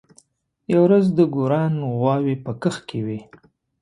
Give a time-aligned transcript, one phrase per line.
[0.71, 3.19] یوه ورځ د ګوروان غواوې په کښت کې وې.